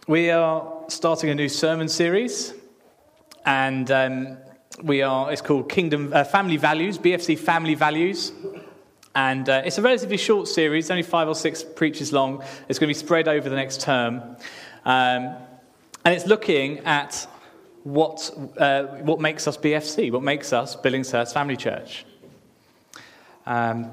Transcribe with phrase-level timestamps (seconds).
[0.07, 2.53] We are starting a new sermon series
[3.47, 4.37] and um,
[4.83, 5.31] we are.
[5.31, 8.33] It's called Kingdom uh, Family Values, BFC Family Values.
[9.15, 12.43] And uh, it's a relatively short series, only five or six preaches long.
[12.67, 14.35] It's going to be spread over the next term.
[14.83, 15.33] Um,
[16.03, 17.25] and it's looking at
[17.83, 22.05] what, uh, what makes us BFC, what makes us Billingshurst Family Church.
[23.45, 23.89] Um,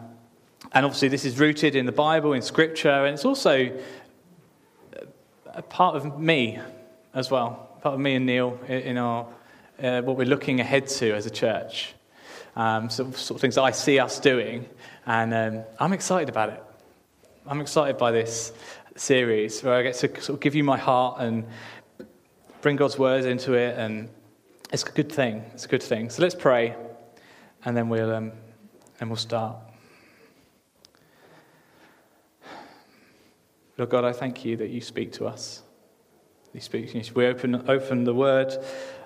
[0.72, 3.70] and obviously, this is rooted in the Bible, in Scripture, and it's also
[5.47, 6.58] a part of me
[7.14, 9.28] as well, part of me and Neil in our
[9.83, 11.94] uh, what we're looking ahead to as a church.
[12.56, 14.66] Um, so, sort of things I see us doing,
[15.06, 16.62] and um, I'm excited about it.
[17.47, 18.53] I'm excited by this
[18.97, 21.44] series where I get to sort of give you my heart and
[22.61, 24.08] bring God's words into it, and
[24.72, 25.44] it's a good thing.
[25.53, 26.11] It's a good thing.
[26.11, 26.77] So let's pray,
[27.64, 28.33] and then we'll um,
[29.00, 29.56] and we'll start.
[33.77, 35.62] Lord God, I thank you that you speak to us.
[36.53, 36.94] You speak.
[37.16, 38.56] We open open the Word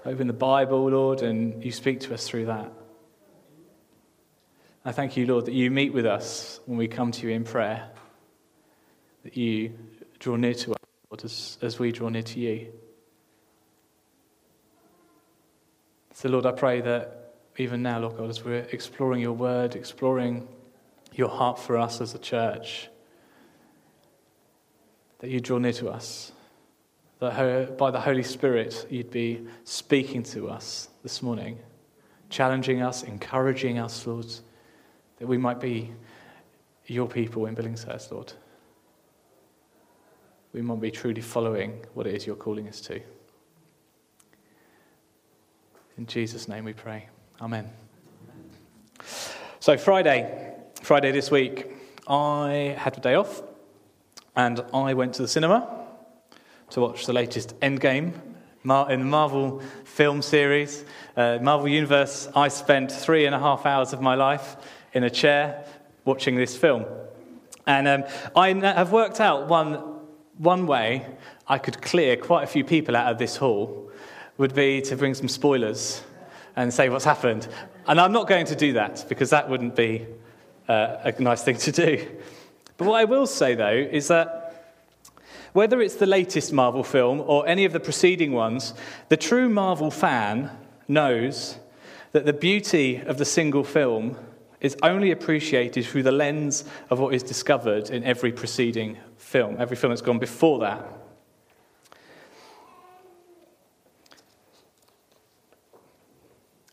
[0.04, 2.72] open the Bible, Lord, and you speak to us through that.
[4.84, 7.44] I thank you, Lord, that you meet with us when we come to you in
[7.44, 7.91] prayer,
[9.24, 9.72] that you
[10.19, 10.78] draw near to us,
[11.10, 12.72] Lord, as, as we draw near to you.
[16.15, 20.48] So, Lord, I pray that even now, Lord God, as we're exploring your word, exploring
[21.12, 22.88] your heart for us as a church,
[25.19, 26.32] that you draw near to us
[27.20, 31.58] that by the Holy Spirit you'd be speaking to us this morning,
[32.30, 34.26] challenging us, encouraging us, Lord,
[35.18, 35.92] that we might be
[36.86, 38.32] your people in Billingshurst, Lord.
[40.52, 43.00] We might be truly following what it is you're calling us to.
[45.98, 47.08] In Jesus' name we pray.
[47.40, 47.68] Amen.
[49.58, 51.66] So, Friday, Friday this week,
[52.06, 53.42] I had a day off
[54.36, 55.78] and I went to the cinema
[56.70, 58.12] to watch the latest Endgame
[58.64, 60.84] in the Marvel film series.
[61.16, 64.56] Uh, Marvel Universe, I spent three and a half hours of my life
[64.92, 65.64] in a chair
[66.04, 66.84] watching this film.
[67.66, 68.04] And um,
[68.36, 69.74] I have worked out one,
[70.36, 71.06] one way
[71.46, 73.90] I could clear quite a few people out of this hall
[74.36, 76.02] would be to bring some spoilers
[76.54, 77.48] and say what's happened.
[77.86, 80.06] And I'm not going to do that because that wouldn't be
[80.68, 82.06] uh, a nice thing to do.
[82.76, 84.38] But what I will say, though, is that
[85.58, 88.74] whether it's the latest Marvel film or any of the preceding ones,
[89.08, 90.48] the true Marvel fan
[90.86, 91.58] knows
[92.12, 94.16] that the beauty of the single film
[94.60, 99.76] is only appreciated through the lens of what is discovered in every preceding film, every
[99.76, 100.86] film that's gone before that.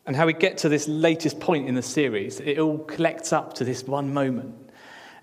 [0.05, 3.55] And how we get to this latest point in the series, it all collects up
[3.55, 4.64] to this one moment.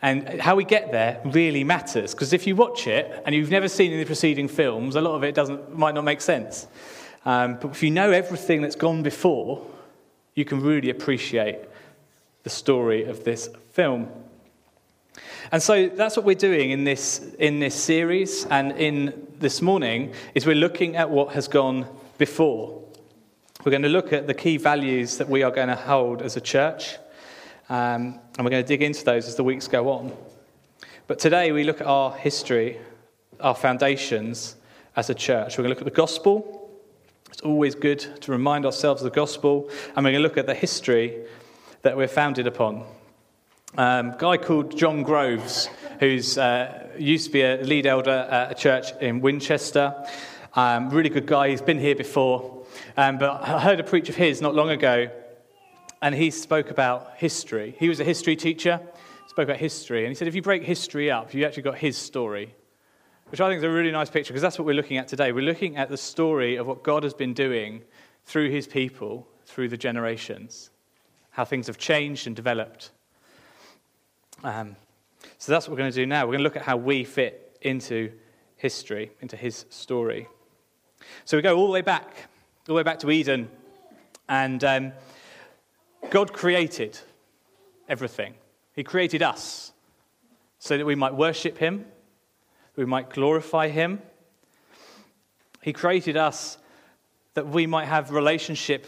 [0.02, 3.68] And how we get there really matters because if you watch it and you've never
[3.68, 6.66] seen any preceding films, a lot of it doesn't, might not make sense.
[7.24, 9.64] Um, but if you know everything that's gone before,
[10.34, 11.60] you can really appreciate
[12.42, 14.08] the story of this film.
[15.52, 20.14] And so that's what we're doing in this, in this series and in this morning
[20.34, 21.86] is we're looking at what has gone
[22.18, 22.82] before.
[23.64, 26.36] We're going to look at the key values that we are going to hold as
[26.36, 26.96] a church.
[27.72, 30.14] Um, and we're going to dig into those as the weeks go on.
[31.06, 32.78] But today we look at our history,
[33.40, 34.56] our foundations
[34.94, 35.56] as a church.
[35.56, 36.70] We're going to look at the gospel.
[37.30, 39.70] It's always good to remind ourselves of the gospel.
[39.96, 41.24] And we're going to look at the history
[41.80, 42.84] that we're founded upon.
[43.78, 48.52] Um, a guy called John Groves, who's uh, used to be a lead elder at
[48.52, 49.94] a church in Winchester.
[50.52, 51.48] Um, really good guy.
[51.48, 52.66] He's been here before.
[52.98, 55.10] Um, but I heard a preach of his not long ago
[56.02, 57.74] and he spoke about history.
[57.78, 58.80] He was a history teacher,
[59.28, 61.96] spoke about history, and he said if you break history up, you actually got his
[61.96, 62.54] story,
[63.30, 65.32] which I think is a really nice picture because that's what we're looking at today.
[65.32, 67.82] We're looking at the story of what God has been doing
[68.26, 70.70] through his people through the generations,
[71.30, 72.90] how things have changed and developed.
[74.42, 74.76] Um,
[75.38, 76.24] so that's what we're going to do now.
[76.24, 78.10] We're going to look at how we fit into
[78.56, 80.26] history, into his story.
[81.24, 82.06] So we go all the way back,
[82.68, 83.48] all the way back to Eden,
[84.28, 84.92] and um,
[86.12, 86.98] God created
[87.88, 88.34] everything.
[88.74, 89.72] He created us
[90.58, 91.86] so that we might worship Him,
[92.76, 94.02] we might glorify Him.
[95.62, 96.58] He created us
[97.32, 98.86] that we might have relationship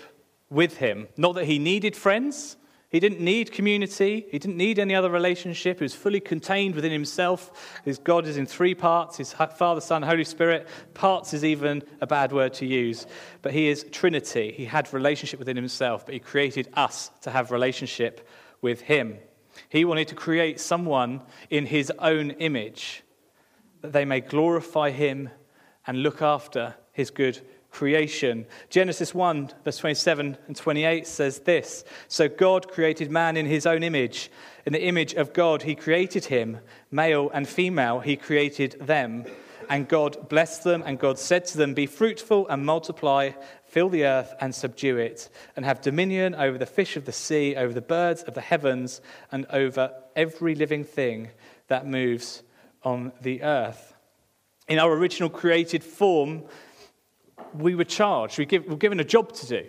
[0.51, 1.09] with Him.
[1.17, 2.59] Not that He needed friends,
[2.95, 4.25] he didn't need community.
[4.31, 5.81] He didn't need any other relationship.
[5.81, 7.81] He was fully contained within himself.
[7.85, 10.69] His God is in three parts his Father, Son, Holy Spirit.
[10.95, 13.09] Parts is even a bad word to use.
[13.43, 14.53] But he is Trinity.
[14.53, 18.29] He had relationship within himself, but he created us to have relationship
[18.63, 19.19] with him.
[19.69, 23.03] He wanted to create someone in his own image
[23.81, 25.31] that they may glorify him
[25.85, 27.41] and look after his good
[27.75, 28.47] creation.
[28.71, 33.83] Genesis 1, verse 27 and 28 says this So God created man in his own
[33.83, 34.31] image.
[34.65, 36.61] In the image of God, he created him.
[36.91, 39.25] Male and female, he created them.
[39.69, 43.31] And God blessed them, and God said to them, Be fruitful and multiply,
[43.65, 47.57] fill the earth and subdue it, and have dominion over the fish of the sea,
[47.57, 49.01] over the birds of the heavens,
[49.33, 51.31] and over every living thing
[51.69, 52.43] that moves
[52.83, 53.95] on the earth.
[54.69, 56.45] In our original created form,
[57.55, 59.67] we were charged, we were given a job to do.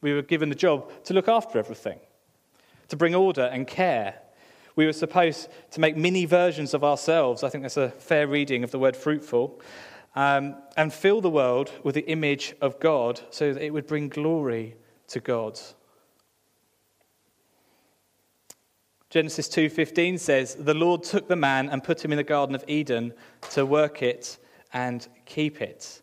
[0.00, 1.98] We were given the job to look after everything,
[2.88, 4.14] to bring order and care.
[4.76, 7.42] We were supposed to make mini versions of ourselves.
[7.42, 9.60] I think that's a fair reading of the word fruitful.
[10.14, 14.08] Um, and fill the world with the image of God so that it would bring
[14.08, 14.76] glory
[15.08, 15.60] to God.
[19.10, 22.64] Genesis 2:15 says, "The Lord took the man and put him in the garden of
[22.68, 23.14] Eden
[23.50, 24.38] to work it
[24.72, 26.02] and keep it."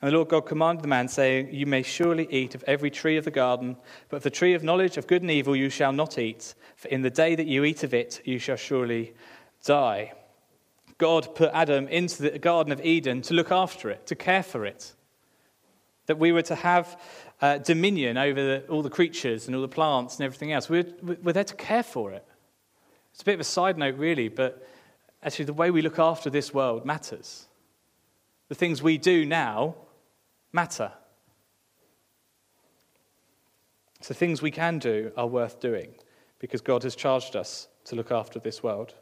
[0.00, 3.16] And the Lord God commanded the man, saying, You may surely eat of every tree
[3.16, 3.76] of the garden,
[4.08, 6.88] but of the tree of knowledge of good and evil you shall not eat, for
[6.88, 9.14] in the day that you eat of it you shall surely
[9.64, 10.12] die.
[10.98, 14.64] God put Adam into the Garden of Eden to look after it, to care for
[14.64, 14.94] it.
[16.06, 17.00] That we were to have
[17.40, 20.68] uh, dominion over the, all the creatures and all the plants and everything else.
[20.68, 22.24] We're, we're there to care for it.
[23.12, 24.66] It's a bit of a side note, really, but
[25.24, 27.46] actually, the way we look after this world matters.
[28.48, 29.74] The things we do now
[30.58, 30.90] matter.
[34.00, 35.90] So, things we can do are worth doing
[36.40, 38.94] because God has charged us to look after this world.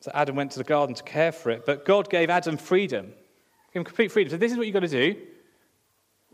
[0.00, 3.06] So, Adam went to the garden to care for it, but God gave Adam freedom,
[3.72, 4.32] gave him complete freedom.
[4.32, 5.14] So, this is what you've got to do.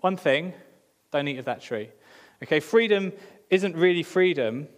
[0.00, 0.54] One thing
[1.12, 1.90] don't eat of that tree.
[2.42, 3.12] Okay, freedom
[3.50, 4.68] isn't really freedom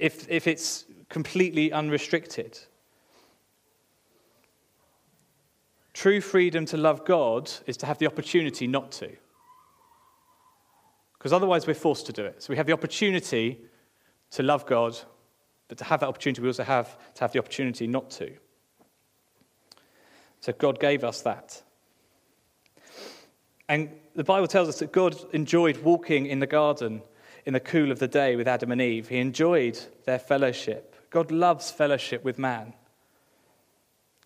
[0.00, 2.58] if, if it's completely unrestricted.
[5.92, 9.12] True freedom to love God is to have the opportunity not to.
[11.16, 12.42] Because otherwise, we're forced to do it.
[12.42, 13.60] So we have the opportunity
[14.32, 14.98] to love God,
[15.68, 18.32] but to have that opportunity, we also have to have the opportunity not to.
[20.40, 21.62] So God gave us that.
[23.68, 27.02] And the Bible tells us that God enjoyed walking in the garden
[27.46, 29.06] in the cool of the day with Adam and Eve.
[29.06, 30.93] He enjoyed their fellowship.
[31.14, 32.74] God loves fellowship with man.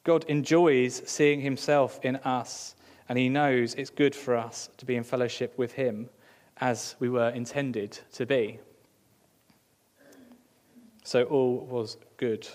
[0.04, 2.76] God enjoys seeing himself in us,
[3.10, 6.08] and he knows it's good for us to be in fellowship with him
[6.62, 8.58] as we were intended to be.
[11.04, 12.48] So all was good.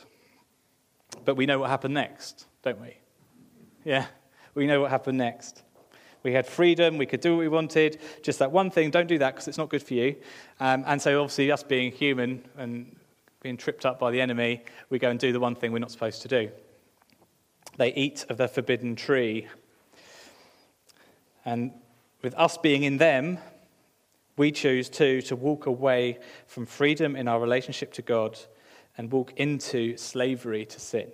[1.25, 2.98] But we know what happened next, don't we?
[3.86, 4.08] Yeah,
[4.56, 5.62] we know what happened next.
[6.24, 6.98] We had freedom.
[6.98, 8.02] We could do what we wanted.
[8.24, 10.16] Just that one thing, don't do that because it's not good for you.
[10.60, 12.96] Um, and so, obviously, us being human and
[13.44, 15.92] being tripped up by the enemy, we go and do the one thing we're not
[15.92, 16.50] supposed to do.
[17.78, 19.48] They eat of the forbidden tree.
[21.44, 21.72] And
[22.22, 23.38] with us being in them,
[24.38, 28.40] we choose too to walk away from freedom in our relationship to God
[28.98, 31.12] and walk into slavery to sin.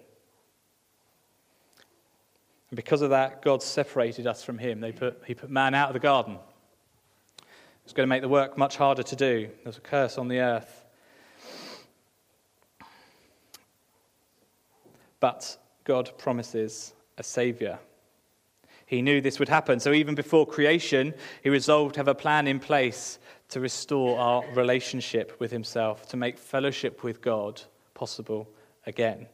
[2.69, 4.81] And because of that, God separated us from him.
[4.81, 6.35] They put, he put man out of the garden.
[6.35, 7.45] It
[7.83, 9.49] was going to make the work much harder to do.
[9.63, 10.78] There's a curse on the earth.
[15.19, 17.79] But God promises a Saviour.
[18.85, 19.79] He knew this would happen.
[19.79, 24.43] So even before creation, he resolved to have a plan in place to restore our
[24.53, 27.61] relationship with himself, to make fellowship with God
[27.93, 28.49] possible
[28.85, 29.27] again.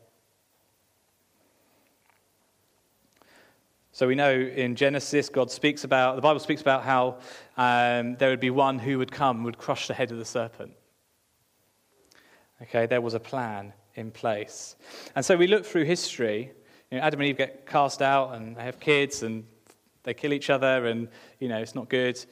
[3.91, 7.19] So we know in Genesis, God speaks about, the Bible speaks about how
[7.55, 10.73] um, there would be one who would come, would crush the head of the serpent.
[12.61, 14.75] Okay, there was a plan in place.
[15.15, 16.51] And so we look through history.
[16.91, 19.45] You know, Adam and Eve get cast out and they have kids and
[20.03, 21.07] they kill each other and,
[21.39, 22.23] you know, it's not good.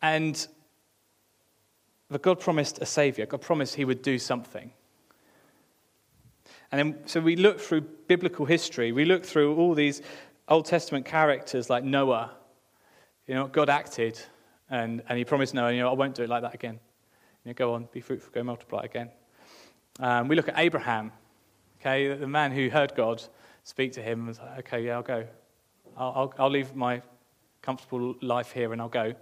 [0.00, 0.46] And
[2.10, 3.26] but God promised a savior.
[3.26, 4.72] God promised he would do something.
[6.72, 8.92] And then, so we look through biblical history.
[8.92, 10.02] We look through all these
[10.48, 12.32] Old Testament characters like Noah.
[13.26, 14.18] You know, God acted
[14.70, 16.78] and, and he promised Noah, you know, I won't do it like that again.
[17.44, 19.10] You know, go on, be fruitful, go multiply again.
[19.98, 21.12] Um, we look at Abraham,
[21.80, 23.22] okay, the man who heard God
[23.64, 25.26] speak to him and was like, okay, yeah, I'll go.
[25.96, 27.02] I'll, I'll, I'll leave my
[27.62, 29.14] comfortable life here and I'll go.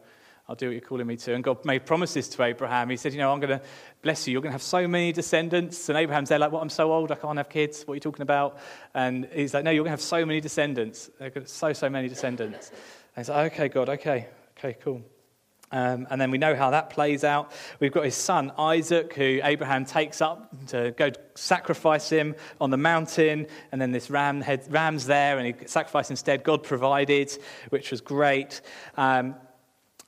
[0.49, 1.35] I'll do what you're calling me to.
[1.35, 2.88] And God made promises to Abraham.
[2.88, 3.64] He said, You know, I'm going to
[4.02, 4.33] bless you.
[4.33, 5.88] You're going to have so many descendants.
[5.88, 6.62] And Abraham's there, like, What?
[6.62, 7.83] I'm so old, I can't have kids.
[7.83, 8.59] What are you talking about?
[8.95, 11.11] And he's like, No, you're going to have so many descendants.
[11.47, 12.68] So, so many descendants.
[12.68, 14.28] And he's like, Okay, God, okay.
[14.56, 15.02] Okay, cool.
[15.73, 17.52] Um, and then we know how that plays out.
[17.80, 22.76] We've got his son Isaac, who Abraham takes up to go sacrifice him on the
[22.76, 23.46] mountain.
[23.73, 26.44] And then this ram head, ram's there, and he sacrificed instead.
[26.44, 27.37] God provided,
[27.70, 28.61] which was great.
[28.96, 29.35] Um,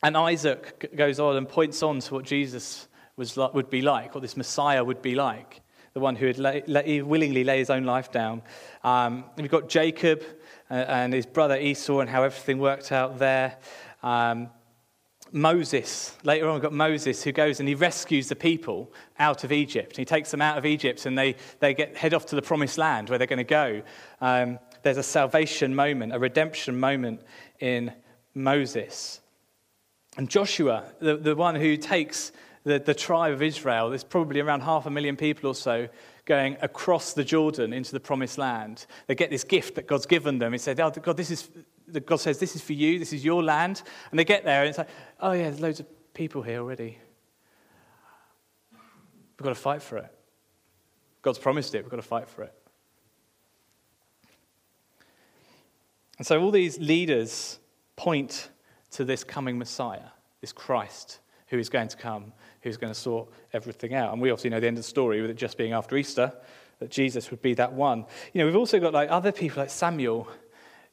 [0.02, 2.86] and Isaac goes on and points on to what Jesus
[3.16, 5.60] was, would be like, what this Messiah would be like,
[5.92, 8.42] the one who would lay, lay, willingly lay his own life down.
[8.84, 10.22] Um, we've got Jacob
[10.70, 13.56] uh, and his brother Esau and how everything worked out there.
[14.04, 14.50] Um,
[15.32, 19.52] Moses, later on, we've got Moses who goes and he rescues the people out of
[19.52, 19.96] Egypt.
[19.96, 22.78] He takes them out of Egypt and they, they get, head off to the promised
[22.78, 23.82] land where they're going to go.
[24.20, 27.22] Um, there's a salvation moment, a redemption moment
[27.60, 27.92] in
[28.34, 29.20] Moses.
[30.16, 32.32] And Joshua, the, the one who takes
[32.64, 35.88] the, the tribe of Israel, there's probably around half a million people or so
[36.24, 38.86] going across the Jordan into the promised land.
[39.06, 40.52] They get this gift that God's given them.
[40.52, 41.48] He said, oh, God, this is,
[42.06, 43.82] God says, this is for you, this is your land.
[44.10, 44.88] And they get there and it's like,
[45.20, 46.98] oh, yeah, there's loads of people here already.
[48.72, 50.12] We've got to fight for it.
[51.22, 52.54] God's promised it, we've got to fight for it.
[56.18, 57.60] And so all these leaders
[57.96, 58.50] point
[58.92, 60.08] to this coming Messiah,
[60.40, 64.12] this Christ who is going to come, who's going to sort everything out.
[64.12, 66.32] And we obviously know the end of the story with it just being after Easter,
[66.78, 68.04] that Jesus would be that one.
[68.32, 70.28] You know, we've also got like other people like Samuel,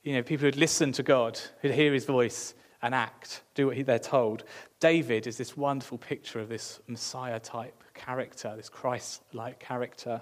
[0.06, 3.86] you know, people who'd listen to God, who'd hear his voice and act, do what
[3.86, 4.44] they're told.
[4.80, 10.22] David is this wonderful picture of this Messiah type character, this Christ like character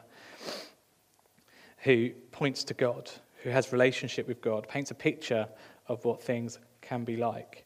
[1.80, 3.12] who points to God,
[3.44, 5.50] who has relationship with God, paints a picture
[5.90, 7.66] of what things can be like.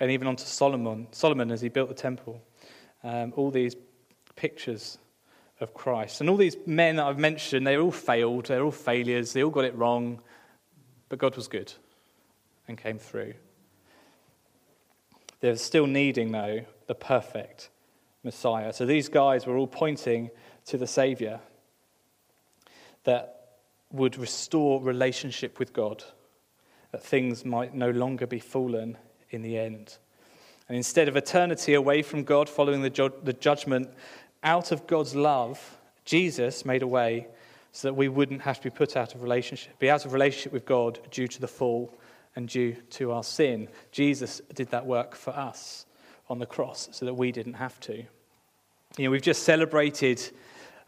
[0.00, 2.42] And even onto Solomon, Solomon as he built the temple,
[3.04, 3.76] um, all these
[4.34, 4.98] pictures
[5.60, 6.20] of Christ.
[6.20, 9.50] And all these men that I've mentioned, they all failed, they're all failures, they all
[9.50, 10.20] got it wrong,
[11.08, 11.72] but God was good
[12.68, 13.34] and came through.
[15.40, 17.70] They're still needing, though, the perfect
[18.24, 18.72] Messiah.
[18.72, 20.30] So these guys were all pointing
[20.66, 21.40] to the Savior
[23.04, 23.36] that
[23.92, 26.02] would restore relationship with God
[26.92, 28.96] that things might no longer be fallen
[29.30, 29.98] in the end.
[30.68, 33.90] And instead of eternity away from God, following the, ju- the judgment,
[34.42, 37.28] out of God's love, Jesus made a way
[37.76, 40.50] so that we wouldn't have to be put out of relationship, be out of relationship
[40.50, 41.92] with God due to the fall
[42.34, 43.68] and due to our sin.
[43.92, 45.84] Jesus did that work for us
[46.30, 47.96] on the cross so that we didn't have to.
[48.96, 50.22] You know, we've just celebrated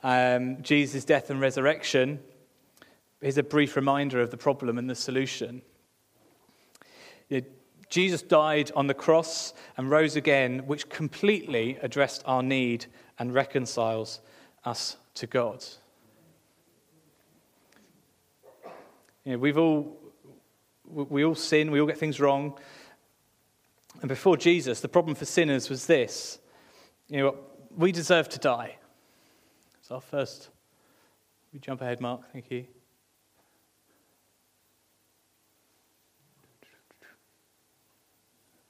[0.02, 2.20] um, Jesus' death and resurrection.
[3.20, 5.60] Here's a brief reminder of the problem and the solution.
[7.90, 12.86] Jesus died on the cross and rose again, which completely addressed our need
[13.18, 14.20] and reconciles
[14.64, 15.62] us to God.
[19.28, 19.94] You know, we've all,
[20.86, 22.58] we all sin, we all get things wrong.
[24.00, 26.38] And before Jesus, the problem for sinners was this
[27.08, 27.36] you know,
[27.76, 28.76] we deserve to die.
[29.80, 30.48] It's our first.
[31.52, 32.64] We jump ahead, Mark, thank you.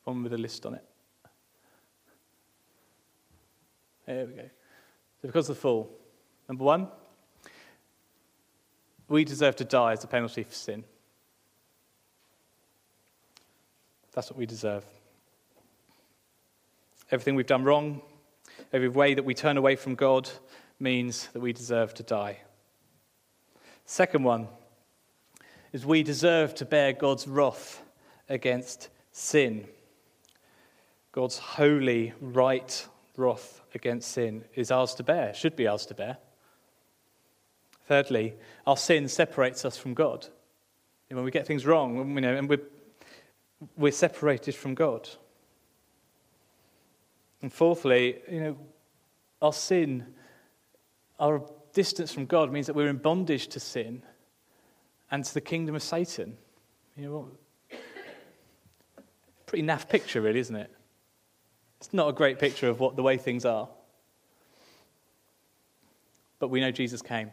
[0.02, 0.84] One with a list on it.
[4.06, 4.42] There we go.
[5.22, 5.88] So, because of the fall,
[6.48, 6.88] number one,
[9.08, 10.84] we deserve to die as a penalty for sin.
[14.12, 14.84] That's what we deserve.
[17.10, 18.02] Everything we've done wrong,
[18.72, 20.28] every way that we turn away from God,
[20.78, 22.38] means that we deserve to die.
[23.86, 24.48] Second one
[25.72, 27.82] is we deserve to bear God's wrath
[28.28, 29.66] against sin.
[31.12, 32.86] God's holy, right
[33.16, 36.18] wrath against sin is ours to bear, should be ours to bear.
[37.88, 38.34] Thirdly,
[38.66, 40.26] our sin separates us from God.
[41.08, 42.60] When we get things wrong, you know, and we're,
[43.78, 45.08] we're separated from God.
[47.40, 48.56] And fourthly, you know,
[49.40, 50.04] our sin,
[51.18, 51.42] our
[51.72, 54.02] distance from God means that we're in bondage to sin
[55.10, 56.36] and to the kingdom of Satan.
[56.94, 57.30] You know?
[59.46, 60.70] Pretty naff picture, really, isn't it?
[61.78, 63.66] It's not a great picture of what the way things are.
[66.38, 67.30] But we know Jesus came.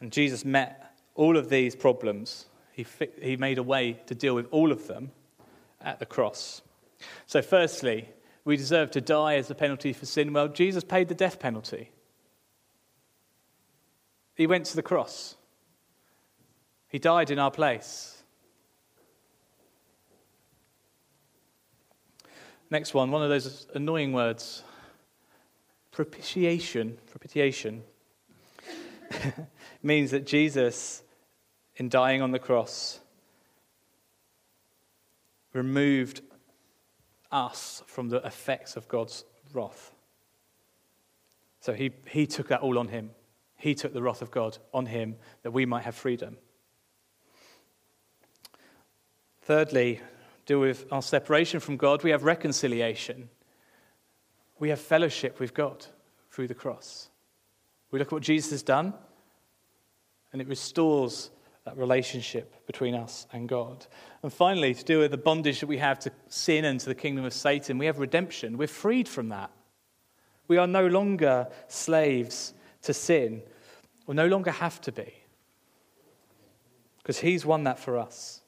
[0.00, 2.46] And Jesus met all of these problems.
[2.72, 2.86] He,
[3.20, 5.12] he made a way to deal with all of them
[5.80, 6.62] at the cross.
[7.26, 8.08] So, firstly,
[8.44, 10.32] we deserve to die as a penalty for sin.
[10.32, 11.90] Well, Jesus paid the death penalty.
[14.34, 15.36] He went to the cross,
[16.88, 18.16] He died in our place.
[22.70, 24.62] Next one, one of those annoying words
[25.90, 26.96] propitiation.
[27.10, 27.82] Propitiation
[29.82, 31.02] means that Jesus,
[31.76, 33.00] in dying on the cross,
[35.52, 36.22] removed
[37.30, 39.92] us from the effects of God's wrath.
[41.60, 43.10] So he, he took that all on him.
[43.56, 46.38] He took the wrath of God on him that we might have freedom.
[49.42, 50.00] Thirdly,
[50.46, 52.02] deal with our separation from God.
[52.02, 53.28] We have reconciliation.
[54.58, 55.86] We have fellowship with God
[56.30, 57.09] through the cross.
[57.90, 58.94] We look at what Jesus has done,
[60.32, 61.30] and it restores
[61.64, 63.86] that relationship between us and God.
[64.22, 66.94] And finally, to deal with the bondage that we have to sin and to the
[66.94, 68.56] kingdom of Satan, we have redemption.
[68.56, 69.50] We're freed from that.
[70.48, 73.42] We are no longer slaves to sin,
[74.06, 75.12] or no longer have to be,
[76.98, 78.40] because He's won that for us.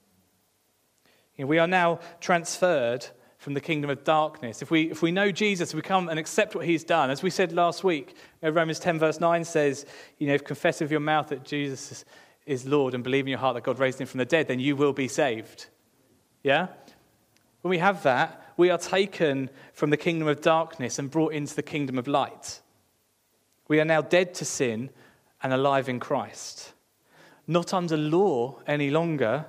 [1.37, 3.07] You know, we are now transferred
[3.43, 4.63] from the kingdom of darkness.
[4.63, 7.11] If we, if we know Jesus, we come and accept what he's done.
[7.11, 9.85] As we said last week, uh, Romans 10, verse 9 says,
[10.19, 12.05] you know, if confess with your mouth that Jesus
[12.47, 14.61] is Lord and believe in your heart that God raised him from the dead, then
[14.61, 15.67] you will be saved.
[16.45, 16.69] Yeah?
[17.63, 21.57] When we have that, we are taken from the kingdom of darkness and brought into
[21.57, 22.61] the kingdom of light.
[23.67, 24.91] We are now dead to sin
[25.43, 26.75] and alive in Christ.
[27.49, 29.47] Not under law any longer,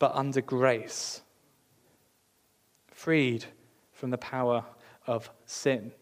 [0.00, 1.22] but under grace.
[2.96, 3.44] Freed
[3.92, 4.64] from the power
[5.06, 5.92] of sin.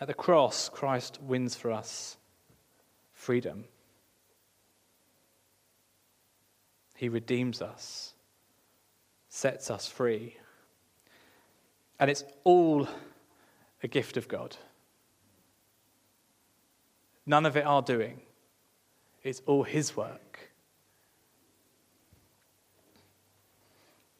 [0.00, 2.16] At the cross, Christ wins for us
[3.12, 3.64] freedom.
[6.94, 8.14] He redeems us,
[9.28, 10.36] sets us free.
[11.98, 12.86] And it's all
[13.82, 14.56] a gift of God.
[17.26, 18.20] None of it our doing,
[19.24, 20.25] it's all His work.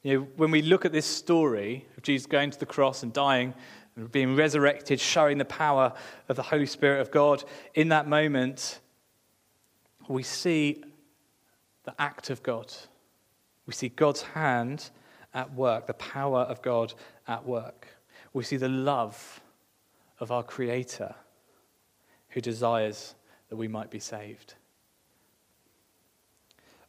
[0.07, 3.13] You know, when we look at this story of Jesus going to the cross and
[3.13, 3.53] dying
[3.97, 5.93] and being resurrected, showing the power
[6.29, 7.43] of the Holy Spirit of God,
[7.75, 8.79] in that moment,
[10.07, 10.85] we see
[11.83, 12.73] the act of God.
[13.67, 14.91] We see God's hand
[15.35, 16.95] at work, the power of God
[17.27, 17.89] at work.
[18.33, 19.41] We see the love
[20.21, 21.17] of our Creator
[22.29, 23.17] who desires
[23.49, 24.55] that we might be saved.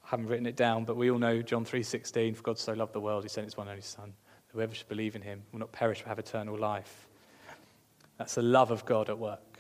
[0.08, 3.02] Haven't written it down, but we all know John 3:16, for God so loved the
[3.02, 4.14] world he sent his one only son.
[4.54, 7.10] Whoever should believe in him will not perish but have eternal life.
[8.18, 9.60] That's the love of God at work.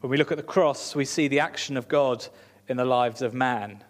[0.00, 2.26] When we look at the cross, we see the action of God
[2.66, 3.84] in the lives of man.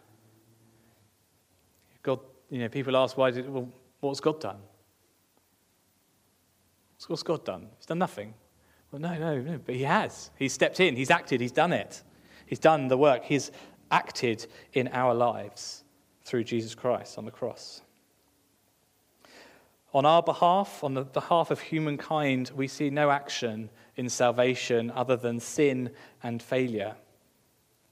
[2.03, 2.21] God,
[2.51, 3.71] you know, people ask, why did, well,
[4.01, 4.59] what's God done?
[7.07, 7.69] What's God done?
[7.79, 8.35] He's done nothing.
[8.93, 10.31] Well, no, no, no, but he has.
[10.39, 12.03] He's stepped in, he's acted, he's done it.
[12.45, 13.51] He's done the work, he's
[13.91, 15.85] acted in our lives
[16.23, 17.83] through Jesus Christ on the cross.
[19.95, 25.17] On our behalf, on the behalf of humankind, we see no action in salvation other
[25.17, 25.91] than sin
[26.23, 26.95] and failure.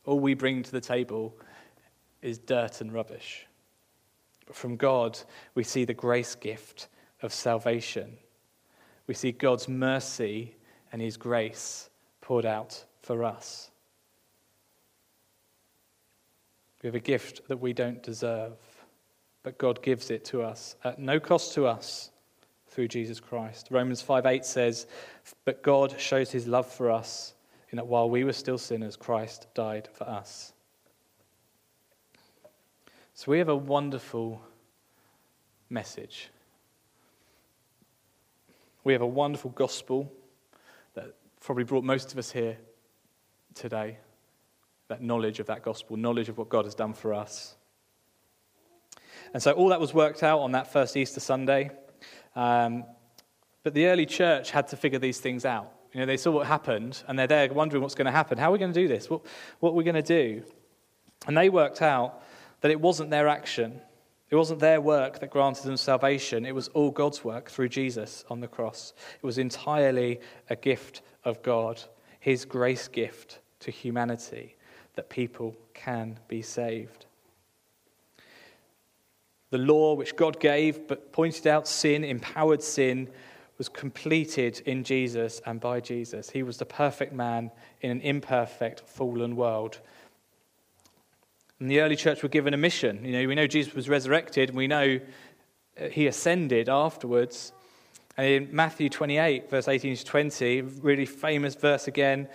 [0.04, 1.34] All we bring to the table
[2.20, 3.46] is dirt and rubbish.
[4.46, 5.18] But from God,
[5.54, 6.88] we see the grace gift
[7.22, 8.18] of salvation.
[9.06, 10.54] We see God's mercy
[10.92, 13.70] and his grace poured out for us.
[16.82, 18.52] We have a gift that we don't deserve
[19.46, 22.10] but God gives it to us at no cost to us
[22.66, 23.68] through Jesus Christ.
[23.70, 24.88] Romans 5 8 says,
[25.44, 27.34] But God shows his love for us
[27.70, 30.52] in that while we were still sinners, Christ died for us.
[33.14, 34.42] So we have a wonderful
[35.70, 36.28] message.
[38.82, 40.12] We have a wonderful gospel
[40.94, 42.56] that probably brought most of us here
[43.54, 43.98] today.
[44.88, 47.56] That knowledge of that gospel, knowledge of what God has done for us.
[49.34, 51.70] And so all that was worked out on that first Easter Sunday.
[52.34, 52.84] Um,
[53.62, 55.72] but the early church had to figure these things out.
[55.92, 58.38] You know, they saw what happened and they're there wondering what's going to happen.
[58.38, 59.10] How are we going to do this?
[59.10, 59.22] What,
[59.60, 60.42] what are we going to do?
[61.26, 62.22] And they worked out
[62.60, 63.80] that it wasn't their action,
[64.28, 68.24] It wasn't their work that granted them salvation, it was all God's work through Jesus
[68.28, 68.92] on the cross.
[69.14, 70.20] It was entirely
[70.50, 71.80] a gift of God,
[72.18, 74.55] His grace gift to humanity,
[74.96, 77.06] that people can be saved.
[79.50, 83.08] The law which God gave but pointed out sin, empowered sin,
[83.58, 86.28] was completed in Jesus and by Jesus.
[86.28, 89.78] He was the perfect man in an imperfect, fallen world.
[91.58, 93.04] And the early church were given a mission.
[93.04, 95.00] You know, we know Jesus was resurrected, we know
[95.90, 97.52] he ascended afterwards.
[98.18, 102.28] And in Matthew 28, verse 18 to 20, really famous verse again,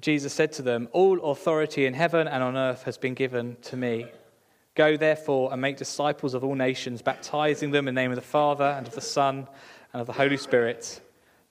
[0.00, 3.76] Jesus said to them, All authority in heaven and on earth has been given to
[3.76, 4.06] me.
[4.74, 8.22] Go therefore and make disciples of all nations, baptizing them in the name of the
[8.22, 9.48] Father and of the Son
[9.92, 11.00] and of the Holy Spirit,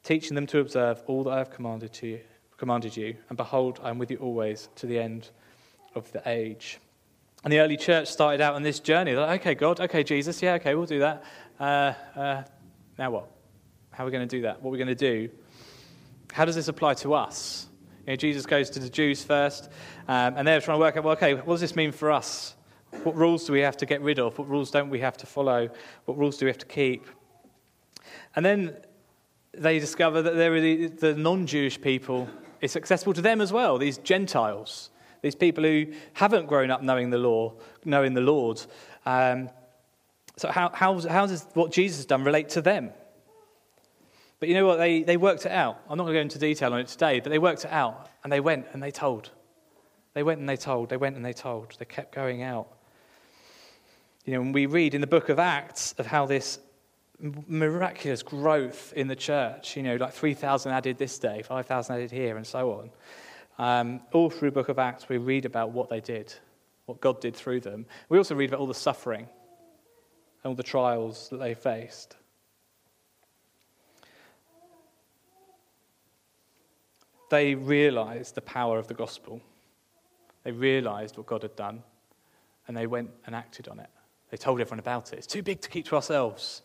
[0.03, 2.19] teaching them to observe all that I have commanded, to you,
[2.55, 3.17] commanded you.
[3.27, 5.29] And behold, I am with you always to the end
[5.93, 6.79] of the age.
[7.43, 9.11] And the early church started out on this journey.
[9.11, 11.23] They're like, okay, God, okay, Jesus, yeah, okay, we'll do that.
[11.59, 12.43] Uh, uh,
[12.97, 13.29] now what?
[13.91, 14.61] How are we going to do that?
[14.61, 15.29] What are we going to do?
[16.31, 17.67] How does this apply to us?
[18.07, 19.69] You know, Jesus goes to the Jews first,
[20.07, 22.55] um, and they're trying to work out, well, okay, what does this mean for us?
[23.03, 24.39] What rules do we have to get rid of?
[24.39, 25.69] What rules don't we have to follow?
[26.05, 27.05] What rules do we have to keep?
[28.35, 28.77] And then
[29.51, 32.27] they discover that there are the, the non Jewish people.
[32.61, 34.89] It's accessible to them as well, these Gentiles
[35.21, 37.53] these people who haven't grown up knowing the law,
[37.85, 38.61] knowing the Lord.
[39.05, 39.49] Um,
[40.37, 42.91] so, how, how, how does what Jesus has done relate to them?
[44.39, 44.77] But you know what?
[44.77, 45.81] They, they worked it out.
[45.89, 48.09] I'm not going to go into detail on it today, but they worked it out
[48.23, 49.31] and they went and they told.
[50.13, 50.89] They went and they told.
[50.89, 51.75] They went and they told.
[51.79, 52.67] They kept going out.
[54.25, 56.59] You know, when we read in the book of Acts of how this
[57.19, 62.37] miraculous growth in the church, you know, like 3,000 added this day, 5,000 added here,
[62.37, 62.89] and so on.
[63.59, 66.33] Um, all through book of Acts, we read about what they did,
[66.85, 67.85] what God did through them.
[68.09, 69.21] We also read about all the suffering
[70.43, 72.17] and all the trials that they faced.
[77.29, 79.41] They realized the power of the gospel.
[80.43, 81.83] They realized what God had done,
[82.67, 83.89] and they went and acted on it.
[84.29, 85.17] They told everyone about it.
[85.17, 86.61] It's too big to keep to ourselves.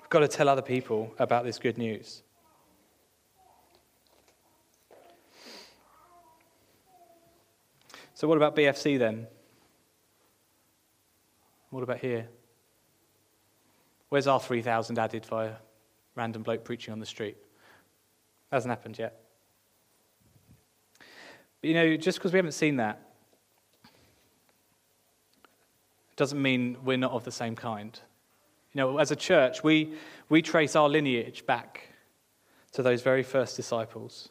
[0.00, 2.22] We've got to tell other people about this good news.
[8.14, 9.26] So, what about BFC then?
[11.70, 12.28] What about here?
[14.08, 15.54] Where's our 3,000 added via
[16.14, 17.36] random bloke preaching on the street?
[18.54, 19.20] Hasn't happened yet.
[21.60, 23.00] But you know, just because we haven't seen that
[26.14, 27.98] doesn't mean we're not of the same kind.
[28.72, 29.94] You know, as a church, we,
[30.28, 31.88] we trace our lineage back
[32.74, 34.28] to those very first disciples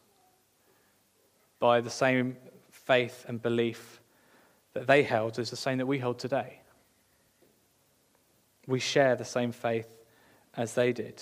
[1.60, 2.38] by the same
[2.72, 4.00] faith and belief
[4.72, 6.62] that they held is the same that we hold today.
[8.68, 9.90] We share the same faith
[10.56, 11.22] as they did.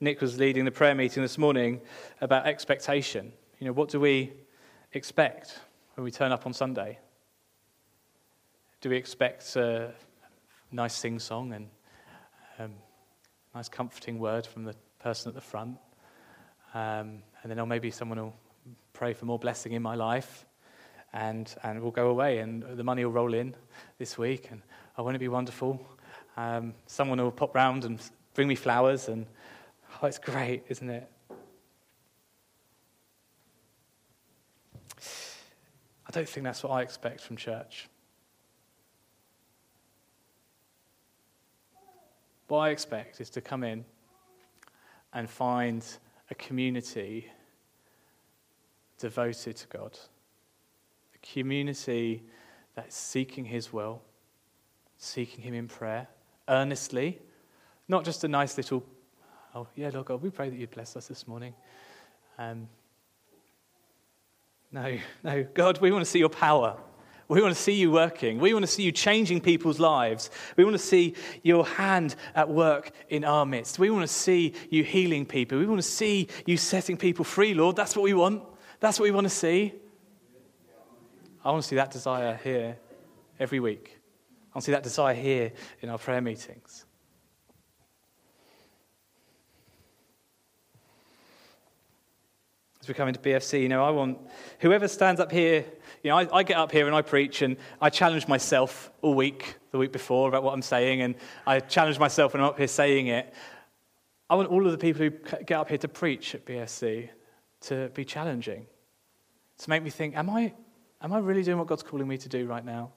[0.00, 1.80] Nick was leading the prayer meeting this morning
[2.20, 3.32] about expectation.
[3.58, 4.32] You know, what do we
[4.92, 5.58] expect
[5.96, 7.00] when we turn up on Sunday?
[8.80, 9.92] Do we expect a
[10.70, 11.68] nice sing song and
[12.60, 12.74] um,
[13.56, 15.76] nice comforting word from the person at the front?
[16.74, 18.36] Um, and then, or maybe someone will
[18.92, 20.46] pray for more blessing in my life,
[21.12, 23.56] and, and we'll go away, and the money will roll in
[23.98, 24.62] this week, and
[24.96, 25.84] oh, won't it be wonderful?
[26.36, 28.00] Um, someone will pop round and
[28.34, 29.26] bring me flowers, and
[30.02, 31.10] oh, it's great, isn't it?
[36.06, 37.88] I don't think that's what I expect from church.
[42.48, 43.84] What I expect is to come in
[45.12, 45.84] and find
[46.30, 47.30] a community
[48.98, 49.98] devoted to God,
[51.14, 52.24] a community
[52.74, 54.02] that is seeking His will,
[54.96, 56.08] seeking Him in prayer,
[56.48, 57.18] earnestly,
[57.86, 58.84] not just a nice little,
[59.58, 61.54] oh, yeah, Lord God, we pray that you'd bless us this morning.
[62.38, 62.68] Um,
[64.70, 66.76] no, no, God, we want to see your power.
[67.26, 68.38] We want to see you working.
[68.38, 70.30] We want to see you changing people's lives.
[70.56, 73.78] We want to see your hand at work in our midst.
[73.78, 75.58] We want to see you healing people.
[75.58, 77.76] We want to see you setting people free, Lord.
[77.76, 78.42] That's what we want.
[78.80, 79.74] That's what we want to see.
[81.44, 82.78] I want to see that desire here
[83.38, 83.98] every week.
[84.50, 86.86] I want to see that desire here in our prayer meetings.
[92.88, 94.16] As we come into BFC, you know, I want
[94.60, 95.62] whoever stands up here,
[96.02, 99.12] you know, I, I, get up here and I preach and I challenge myself all
[99.12, 101.14] week, the week before, about what I'm saying, and
[101.46, 103.34] I challenge myself when I'm up here saying it.
[104.30, 107.10] I want all of the people who get up here to preach at BFC
[107.60, 108.64] to be challenging,
[109.58, 110.54] to make me think, am I,
[111.02, 112.92] am I really doing what God's calling me to do right now?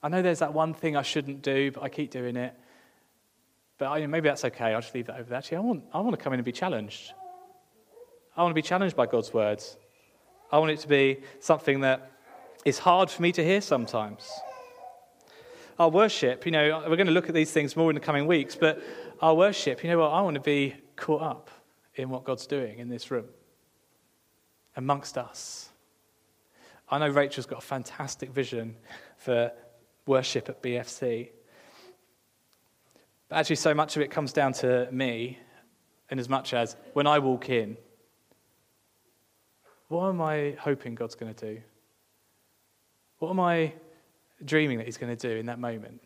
[0.00, 2.54] I know there's that one thing I shouldn't do, but I keep doing it.
[3.78, 4.66] But I, maybe that's okay.
[4.66, 5.38] I'll just leave that over there.
[5.38, 7.12] Actually, I want, I want to come in and be challenged.
[8.36, 9.76] I want to be challenged by God's words.
[10.50, 12.10] I want it to be something that
[12.64, 14.28] is hard for me to hear sometimes.
[15.78, 18.26] Our worship, you know, we're going to look at these things more in the coming
[18.26, 18.82] weeks, but
[19.20, 20.08] our worship, you know what?
[20.08, 21.50] I want to be caught up
[21.94, 23.26] in what God's doing in this room,
[24.76, 25.68] amongst us.
[26.88, 28.76] I know Rachel's got a fantastic vision
[29.16, 29.52] for
[30.06, 31.30] worship at BFC.
[33.28, 35.38] But actually, so much of it comes down to me,
[36.10, 37.76] in as much as when I walk in,
[39.88, 41.60] what am I hoping God's going to do?
[43.18, 43.72] What am I
[44.44, 46.00] dreaming that He's going to do in that moment?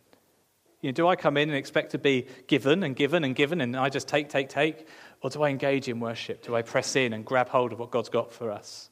[0.80, 3.60] You know, do I come in and expect to be given and given and given
[3.60, 4.86] and I just take, take, take?
[5.22, 6.44] Or do I engage in worship?
[6.44, 8.88] Do I press in and grab hold of what God's got for us?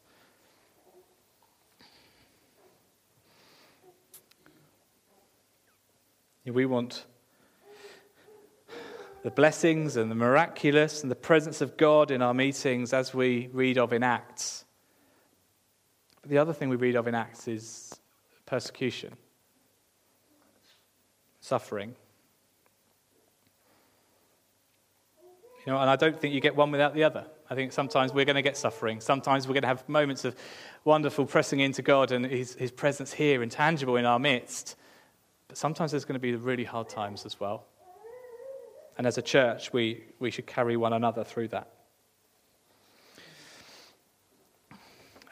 [6.45, 7.05] We want
[9.25, 13.49] the blessings and the miraculous and the presence of God in our meetings as we
[13.53, 14.66] read of in Acts.
[16.27, 17.95] The other thing we read of in Acts is
[18.47, 19.13] persecution,
[21.41, 21.95] suffering.
[25.65, 27.27] You know, and I don't think you get one without the other.
[27.49, 29.01] I think sometimes we're going to get suffering.
[29.01, 30.35] Sometimes we're going to have moments of
[30.85, 34.77] wonderful pressing into God and His, his presence here and tangible in our midst.
[35.47, 37.67] But sometimes there's going to be really hard times as well.
[38.99, 41.71] And as a church, we, we should carry one another through that.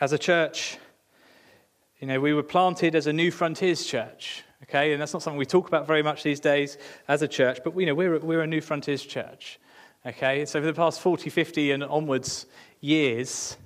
[0.01, 0.79] As a church,
[2.05, 4.93] you know, we were planted as a new frontiers church, okay?
[4.93, 6.77] And that's not something we talk about very much these days
[7.09, 9.59] as a church, but, you know, we're, we're a new frontiers church,
[10.05, 10.45] okay?
[10.45, 12.45] So for the past 40, 50 and onwards
[12.83, 13.57] years,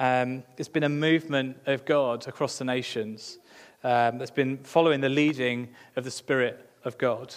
[0.00, 3.38] um, it's been a movement of God across the nations
[3.84, 7.32] um, that's been following the leading of the Spirit of God.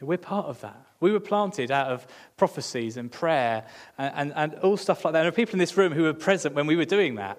[0.00, 0.84] We're part of that.
[0.98, 3.66] We were planted out of prophecies and prayer
[3.98, 5.20] and, and, and, all stuff like that.
[5.20, 7.38] And there are people in this room who were present when we were doing that.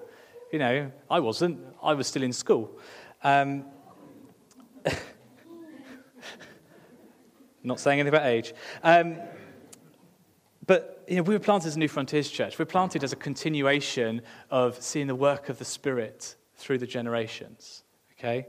[0.52, 2.80] You know, I wasn't, I was still in school.
[3.22, 3.66] Um,
[7.64, 8.54] not saying anything about age.
[8.82, 9.18] Um,
[10.66, 12.58] but you know, we were planted as a New Frontiers Church.
[12.60, 17.84] We're planted as a continuation of seeing the work of the Spirit through the generations.
[18.18, 18.48] Okay?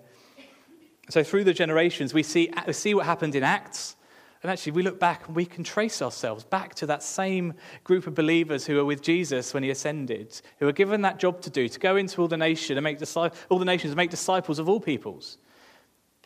[1.10, 3.96] So through the generations, we see, we see what happened in Acts.
[4.42, 8.06] And actually, we look back and we can trace ourselves back to that same group
[8.06, 11.50] of believers who were with Jesus when he ascended, who were given that job to
[11.50, 14.60] do, to go into all the nation and make all the nations and make disciples
[14.60, 15.38] of all peoples.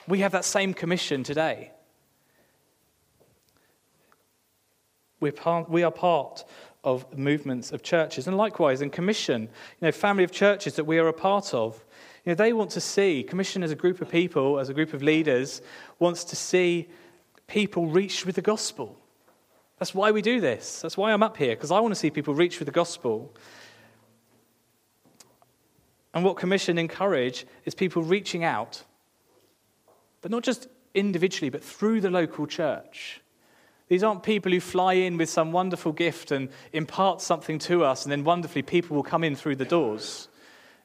[0.07, 1.71] We have that same commission today.
[5.21, 6.45] We're part, we are part
[6.85, 9.49] of movements of churches, and likewise in commission, you
[9.87, 11.83] know, family of churches that we are a part of.
[12.25, 14.93] You know, they want to see, commission as a group of people, as a group
[14.93, 15.63] of leaders,
[15.99, 16.89] wants to see
[17.53, 18.99] people reached with the gospel.
[19.79, 20.81] That's why we do this.
[20.81, 23.31] That's why I'm up here, because I want to see people reach with the gospel.
[26.15, 28.83] And what commission encourage is people reaching out,
[30.23, 33.21] but not just individually, but through the local church.
[33.89, 38.07] These aren't people who fly in with some wonderful gift and impart something to us,
[38.07, 40.29] and then wonderfully people will come in through the doors.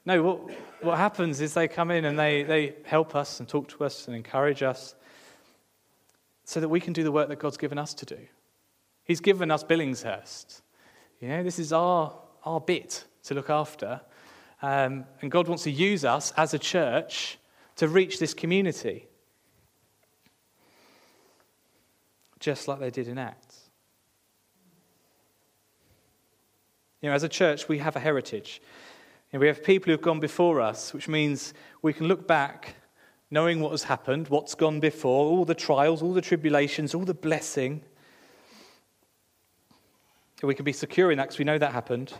[0.04, 0.40] No, what,
[0.82, 4.06] what happens is they come in and they, they help us and talk to us
[4.06, 4.94] and encourage us
[6.48, 8.16] so that we can do the work that God's given us to do.
[9.04, 10.62] He's given us Billingshurst.
[11.20, 14.00] You know, this is our, our bit to look after.
[14.62, 17.36] Um, and God wants to use us as a church
[17.76, 19.08] to reach this community,
[22.40, 23.68] just like they did in Acts.
[27.02, 28.62] You know, as a church, we have a heritage.
[29.34, 32.74] We have people who've gone before us, which means we can look back
[33.30, 37.14] knowing what has happened, what's gone before, all the trials, all the tribulations, all the
[37.14, 37.82] blessing.
[40.42, 42.12] We can be secure in that because we know that happened.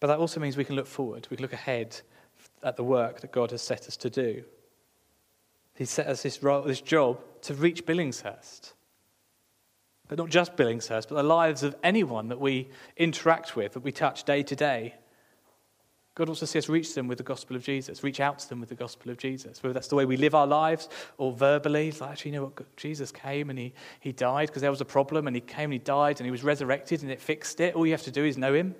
[0.00, 2.00] But that also means we can look forward, we can look ahead
[2.62, 4.44] at the work that God has set us to do.
[5.74, 8.72] He set us this, role, this job to reach Billingshurst.
[10.08, 13.92] But not just Billingshurst, but the lives of anyone that we interact with, that we
[13.92, 14.94] touch day to day.
[16.14, 18.48] God wants to see us reach them with the gospel of Jesus, reach out to
[18.48, 19.62] them with the gospel of Jesus.
[19.62, 22.44] Whether that's the way we live our lives or verbally, it's like, actually, you know
[22.44, 22.76] what?
[22.76, 25.72] Jesus came and he, he died because there was a problem, and he came and
[25.72, 27.74] he died and he was resurrected and it fixed it.
[27.74, 28.74] All you have to do is know him.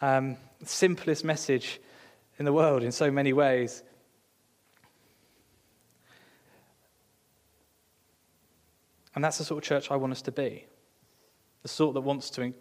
[0.00, 1.80] Um, simplest message
[2.38, 3.82] in the world in so many ways.
[9.14, 10.66] And that's the sort of church I want us to be
[11.62, 12.52] the sort that wants to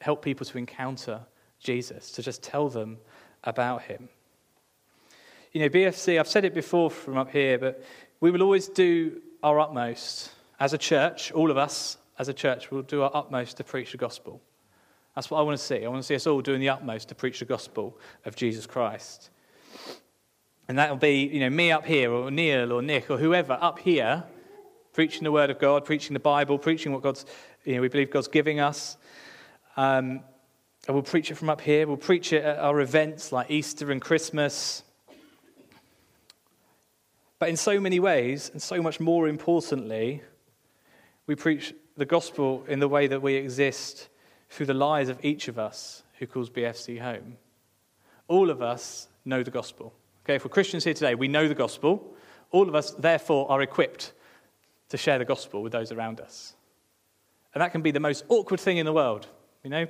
[0.00, 1.22] help people to encounter
[1.58, 2.98] Jesus, to just tell them
[3.44, 4.08] about him.
[5.52, 7.84] you know, BFC, I've said it before from up here, but
[8.20, 12.70] we will always do our utmost as a church, all of us as a church
[12.70, 14.40] will do our utmost to preach the gospel.
[15.14, 15.84] That's what I want to see.
[15.84, 18.66] I want to see us all doing the utmost to preach the gospel of Jesus
[18.66, 19.30] Christ.
[20.68, 23.80] And that'll be, you know, me up here, or Neil, or Nick, or whoever up
[23.80, 24.24] here,
[24.92, 27.26] preaching the word of God, preaching the Bible, preaching what God's,
[27.64, 28.96] you know, we believe God's giving us.
[29.76, 30.20] Um,
[30.86, 31.86] and we'll preach it from up here.
[31.86, 34.82] We'll preach it at our events like Easter and Christmas.
[37.38, 40.22] But in so many ways, and so much more importantly,
[41.26, 44.08] we preach the gospel in the way that we exist
[44.48, 47.36] through the lives of each of us who calls BFC home.
[48.28, 49.92] All of us know the gospel.
[50.24, 52.14] Okay, if we're Christians here today, we know the gospel.
[52.50, 54.12] All of us, therefore, are equipped
[54.88, 56.54] to share the gospel with those around us.
[57.54, 59.26] And that can be the most awkward thing in the world,
[59.64, 59.86] you know?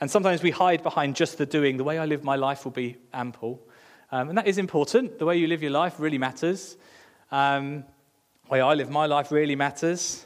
[0.00, 1.76] And sometimes we hide behind just the doing.
[1.76, 3.60] The way I live my life will be ample.
[4.10, 5.18] Um, and that is important.
[5.18, 6.76] The way you live your life really matters.
[7.30, 7.84] Um,
[8.44, 10.24] the way I live my life really matters.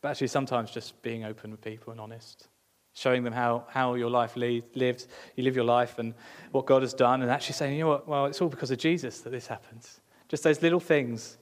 [0.00, 2.48] But actually, sometimes just being open with people and honest,
[2.92, 6.14] showing them how, how your life lived, you live your life and
[6.52, 8.78] what God has done, and actually saying, you know what, well, it's all because of
[8.78, 10.00] Jesus that this happens.
[10.28, 11.38] Just those little things.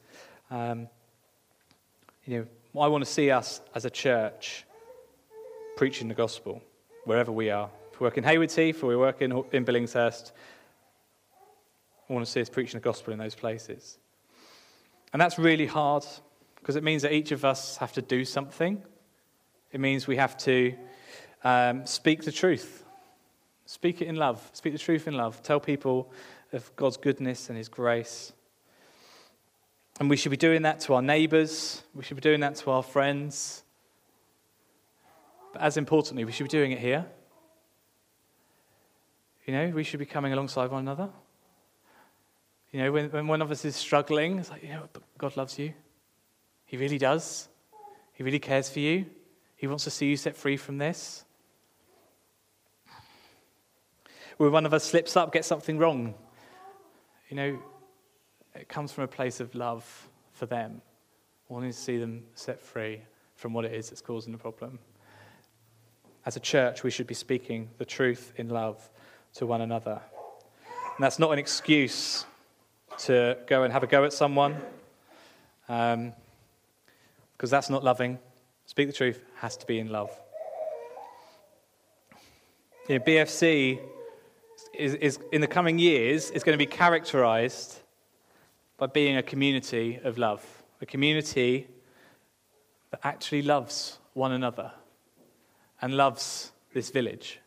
[0.51, 0.89] Um,
[2.25, 2.39] you
[2.75, 4.65] know, I want to see us as a church
[5.83, 6.63] preaching the gospel
[7.07, 7.69] wherever we are.
[7.93, 10.31] If we work in Haywards Heath or we work in, in Billingshurst,
[12.09, 13.99] I want to see us preaching the gospel in those places.
[15.13, 16.05] And that's really hard
[16.55, 18.81] because it means that each of us have to do something.
[19.73, 20.73] It means we have to
[21.43, 22.85] um, speak the truth,
[23.67, 26.13] speak it in love, speak the truth in love, tell people
[26.53, 28.33] of God's goodness and His grace.
[29.99, 32.71] And we should be doing that to our neighbours, we should be doing that to
[32.71, 33.65] our friends.
[35.53, 37.07] But as importantly, we should be doing it here.
[39.47, 41.11] You know, we should be coming alongside one another.
[42.71, 44.89] You know, when, when one of us is struggling, it's like, you know,
[45.19, 45.75] God loves you.
[46.65, 47.49] He really does.
[48.13, 49.07] He really cares for you.
[49.57, 51.25] He wants to see you set free from this.
[54.39, 56.15] When one of us slips up, gets something wrong,
[57.29, 57.59] you know,
[58.55, 60.81] it comes from a place of love for them,
[61.49, 63.03] wanting to see them set free
[63.37, 64.79] from what it is that's causing the problem.
[66.25, 68.89] As a church, we should be speaking the truth in love
[69.35, 70.01] to one another.
[70.95, 72.25] And that's not an excuse
[72.99, 74.57] to go and have a go at someone.
[75.69, 76.13] Um,
[77.33, 78.21] because that's not loving.
[78.67, 80.11] Speak the truth has to be in love.
[82.89, 83.81] You know, BFC
[84.75, 87.81] is, is, in the coming years is going to be characterized
[88.77, 90.45] by being a community of love,
[90.81, 91.67] a community
[92.93, 94.71] that actually loves one another
[95.83, 97.41] and loves this village.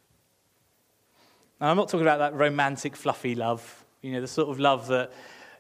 [1.60, 4.88] Now, I'm not talking about that romantic, fluffy love, you know, the sort of love
[4.88, 5.12] that,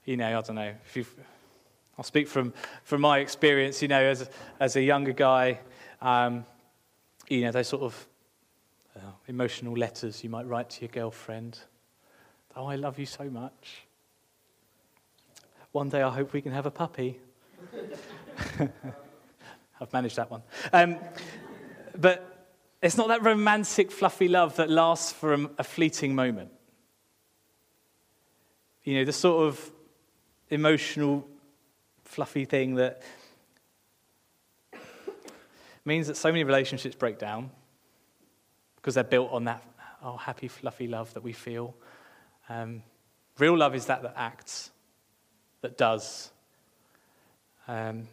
[0.03, 1.15] you know, I don't know, if you've
[1.97, 5.59] I'll speak from, from my experience, you know, as, as a younger guy,
[6.01, 6.45] um,
[7.29, 8.07] you know, those sort of
[8.97, 11.57] uh, emotional letters you might write to your girlfriend.
[12.53, 13.85] Oh, I love you so much.
[15.71, 17.19] One day I hope we can have a puppy.
[19.79, 20.43] I've managed that one.
[20.73, 20.97] Um,
[21.97, 22.34] but
[22.81, 26.51] it's not that romantic, fluffy love that lasts for a, a fleeting moment.
[28.83, 29.71] You know, the sort of
[30.49, 31.27] emotional
[32.03, 33.01] fluffy thing that
[35.83, 37.49] means that so many relationships break down
[38.75, 39.63] because they're built on that
[40.05, 41.75] oh, happy, fluffy love that we feel.
[42.47, 42.83] Um,
[43.39, 44.69] real love is that that acts,
[45.61, 46.31] that does.
[47.67, 48.07] Um,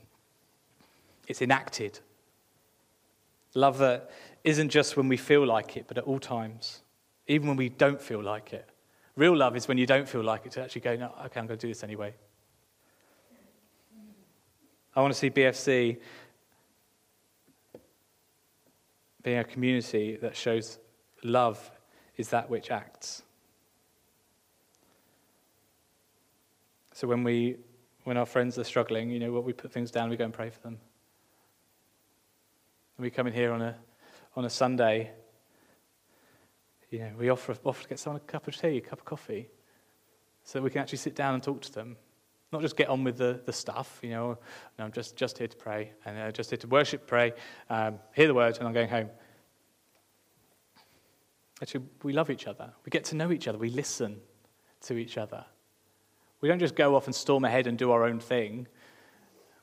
[1.28, 2.00] it's enacted.
[3.54, 4.10] Love that
[4.44, 6.82] isn't just when we feel like it, but at all times,
[7.26, 8.68] even when we don't feel like it.
[9.14, 11.46] Real love is when you don't feel like it to actually go, no, okay, I'm
[11.46, 12.14] going to do this anyway.
[14.94, 15.98] I want to see BFC
[19.22, 20.78] being a community that shows
[21.22, 21.70] love
[22.16, 23.22] is that which acts.
[26.92, 27.56] So when we
[28.04, 30.34] when our friends are struggling, you know, what we put things down, we go and
[30.34, 30.78] pray for them.
[32.96, 33.76] And we come in here on a
[34.34, 35.12] on a Sunday,
[36.90, 39.04] you know, we offer offer to get someone a cup of tea, a cup of
[39.04, 39.48] coffee,
[40.44, 41.96] so we can actually sit down and talk to them
[42.52, 44.38] not just get on with the, the stuff, you know,
[44.78, 47.32] no, I'm just, just here to pray and uh, just here to worship, pray,
[47.70, 49.08] um, hear the word, and I'm going home.
[51.62, 52.70] Actually, we love each other.
[52.84, 53.56] We get to know each other.
[53.56, 54.20] We listen
[54.82, 55.44] to each other.
[56.40, 58.66] We don't just go off and storm ahead and do our own thing.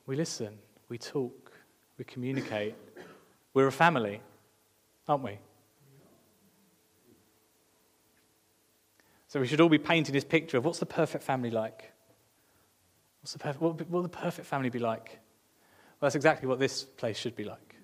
[0.06, 0.58] We listen,
[0.88, 1.52] we talk,
[1.96, 2.74] we communicate.
[3.54, 4.20] We're a family,
[5.10, 5.38] aren't we?
[9.26, 11.92] So we should all be painting this picture of what's the perfect family like?
[13.20, 15.18] What's the perfect, what will the perfect family be like?
[16.00, 17.74] Well, that's exactly what this place should be like.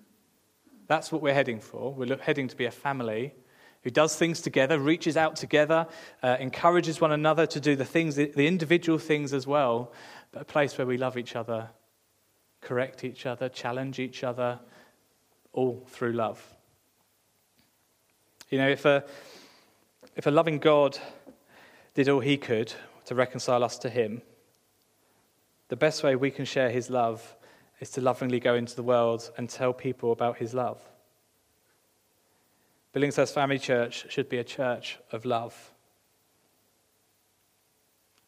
[0.87, 1.93] That's what we're heading for.
[1.93, 3.33] We're heading to be a family
[3.83, 5.85] who does things together, reaches out together,
[6.23, 9.91] uh, encourages one another to do the things, the, the individual things as well,
[10.31, 11.69] but a place where we love each other,
[12.61, 14.59] correct each other, challenge each other,
[15.51, 16.56] all through love.
[18.49, 19.03] You know, if a,
[20.15, 20.97] if a loving God
[21.93, 22.73] did all he could
[23.05, 24.21] to reconcile us to him,
[25.67, 27.35] the best way we can share his love
[27.81, 30.79] is to lovingly go into the world and tell people about his love.
[32.93, 35.71] Billingshurst Family Church should be a church of love.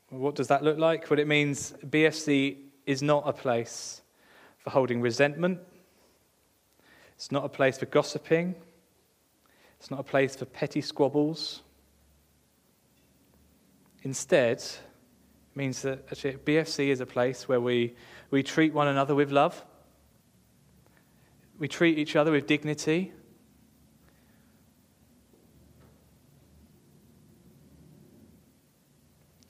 [0.09, 1.09] What does that look like?
[1.09, 4.01] Well, it means BFC is not a place
[4.57, 5.59] for holding resentment,
[7.15, 8.55] it's not a place for gossiping,
[9.79, 11.61] it's not a place for petty squabbles.
[14.03, 14.79] Instead, it
[15.55, 17.95] means that actually BFC is a place where we,
[18.29, 19.63] we treat one another with love,
[21.57, 23.11] we treat each other with dignity.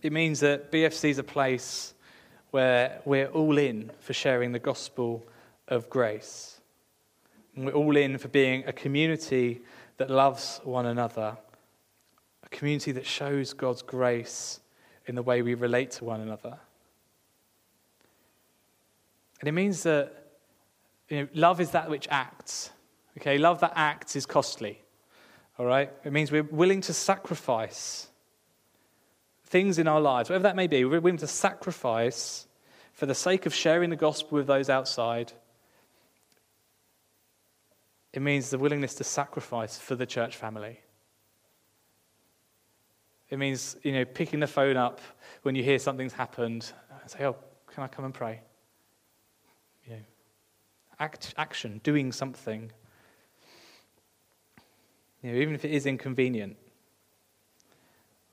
[0.02, 1.94] It means that BFC is a place
[2.52, 5.28] where we're all in for sharing the gospel
[5.68, 6.59] of grace.
[7.60, 9.60] And we're all in for being a community
[9.97, 11.38] that loves one another,
[12.41, 14.62] a community that shows God's grace
[15.07, 16.57] in the way we relate to one another.
[19.41, 20.38] And it means that
[21.10, 22.70] you know, love is that which acts.
[23.18, 24.82] Okay, love that acts is costly.
[25.57, 25.91] All right?
[26.05, 28.07] It means we're willing to sacrifice
[29.43, 32.47] things in our lives, whatever that may be, we're willing to sacrifice
[32.93, 35.34] for the sake of sharing the gospel with those outside.
[38.14, 40.80] It means the willingness to sacrifice for the church family.
[43.30, 44.99] It means, you know, picking the phone up
[45.43, 47.36] when you hear something's happened and say, oh,
[47.68, 48.41] can I come and pray?
[49.86, 50.01] You know,
[50.99, 52.72] act, action, doing something.
[55.22, 56.57] You know, even if it is inconvenient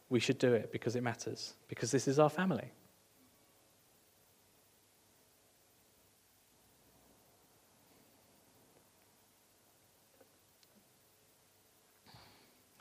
[0.09, 2.71] we should do it because it matters, because this is our family.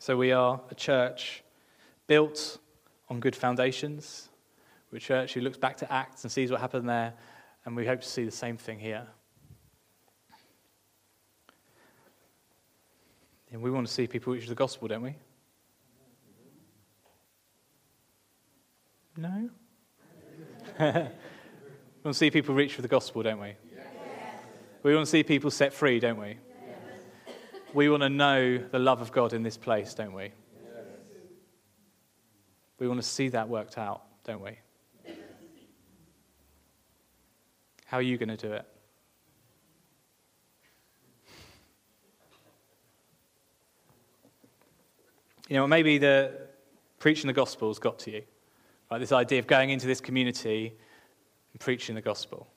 [0.06, 1.44] So we are a church
[2.06, 2.60] built
[3.10, 4.30] on good foundations.
[4.92, 7.16] We're a church who looks back to Acts and sees what happened there,
[7.66, 9.08] and we hope to see the same thing here.
[13.52, 15.16] And we want to see people reach the gospel, don't we?
[19.18, 19.50] No?
[20.80, 21.10] we want
[22.06, 23.56] to see people reach for the gospel, don't we?
[23.76, 23.88] Yes.
[24.84, 26.38] We want to see people set free, don't we?
[27.76, 30.24] We want to know the love of God in this place, don't we?
[30.24, 30.32] Yes.
[32.80, 34.52] We want to see that worked out, don't we?
[37.84, 38.66] How are you going to do it?
[45.50, 46.32] You know, maybe the
[47.00, 48.22] preaching the gospel's got to you.
[48.90, 50.74] Right, this idea of going into this community
[51.52, 52.48] and preaching the gospel.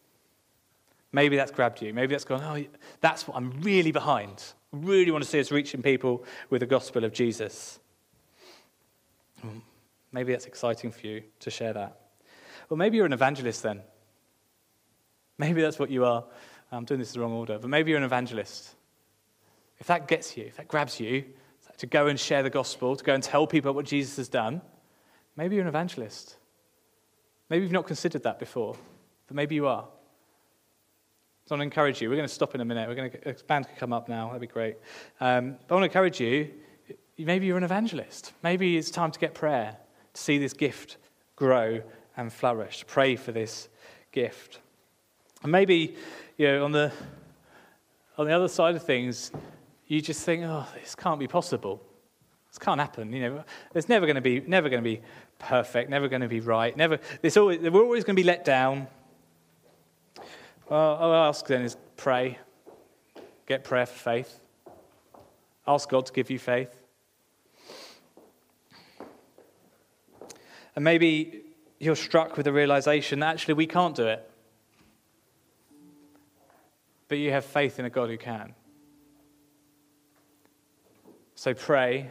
[1.11, 1.93] Maybe that's grabbed you.
[1.93, 2.65] Maybe that's gone, oh,
[3.01, 4.53] that's what I'm really behind.
[4.73, 7.79] Really want to see us reaching people with the gospel of Jesus.
[10.13, 12.01] Maybe that's exciting for you to share that.
[12.69, 13.83] Well, maybe you're an evangelist then.
[15.39, 16.25] Maybe that's what you are.
[16.71, 18.75] I'm doing this in the wrong order, but maybe you're an evangelist.
[19.79, 21.25] If that gets you, if that grabs you,
[21.79, 24.61] to go and share the gospel, to go and tell people what Jesus has done,
[25.39, 26.37] Maybe you're an evangelist.
[27.49, 28.77] Maybe you've not considered that before,
[29.29, 29.87] but maybe you are.
[31.49, 32.11] So I want to encourage you.
[32.11, 32.87] We're going to stop in a minute.
[32.91, 34.27] We're going to expand to come up now.
[34.27, 34.77] That'd be great.
[35.19, 36.51] Um, but I want to encourage you.
[37.17, 38.35] Maybe you're an evangelist.
[38.43, 39.75] Maybe it's time to get prayer
[40.13, 40.99] to see this gift
[41.37, 41.81] grow
[42.19, 42.85] and flourish.
[42.87, 43.71] Pray for this
[44.13, 44.59] gift.
[45.43, 45.97] And maybe
[46.37, 46.93] you know on the
[48.19, 49.33] on the other side of things,
[49.87, 51.83] you just think, oh, this can't be possible.
[52.51, 53.11] This can't happen.
[53.11, 55.01] You know, there's never going to be never going to be
[55.39, 56.77] perfect, never going to be right.
[56.77, 56.99] Never.
[57.23, 58.87] This always, we're always going to be let down.
[60.69, 62.39] Well, I'll ask then is pray.
[63.47, 64.41] Get prayer for faith.
[65.67, 66.75] Ask God to give you faith.
[70.77, 71.43] And maybe
[71.79, 74.31] you're struck with the realization that actually we can't do it.
[77.09, 78.55] But you have faith in a God who can.
[81.35, 82.11] So pray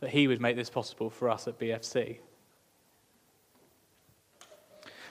[0.00, 2.18] that He would make this possible for us at BFC.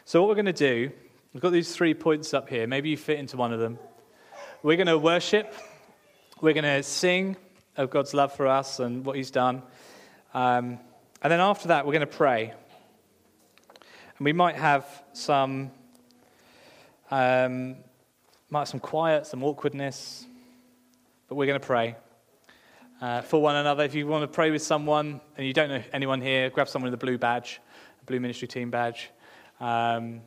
[0.06, 0.92] So, what we're going to do,
[1.34, 2.68] we've got these three points up here.
[2.68, 3.80] Maybe you fit into one of them.
[4.64, 5.54] We're going to worship,
[6.42, 7.36] we're going to sing
[7.78, 9.64] of God's love for us and what He's done.
[10.34, 10.80] Um,
[11.24, 12.52] And then after that, we're going to pray.
[14.18, 15.70] And we might have some,
[17.12, 17.76] um,
[18.50, 20.26] might have some quiet, some awkwardness,
[21.28, 21.96] but we're going to pray
[23.02, 23.84] uh, for one another.
[23.84, 26.92] If you want to pray with someone and you don't know anyone here, grab someone
[26.92, 27.62] with a blue badge,
[28.02, 29.12] a blue ministry team badge,
[29.60, 30.22] um,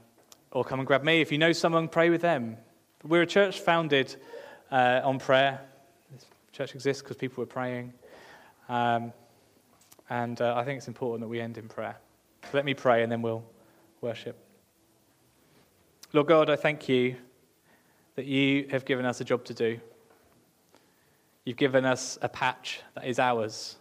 [0.54, 1.20] or come and grab me.
[1.20, 2.56] If you know someone, pray with them.
[3.02, 4.16] We're a church founded
[4.70, 5.60] uh, on prayer.
[6.12, 7.92] This church exists because people were praying.
[8.68, 9.12] Um,
[10.08, 11.96] and uh, I think it's important that we end in prayer.
[12.44, 13.44] So let me pray and then we'll
[14.00, 14.38] worship.
[16.12, 17.16] Lord God, I thank you
[18.14, 19.80] that you have given us a job to do.
[21.44, 23.76] You've given us a patch that is ours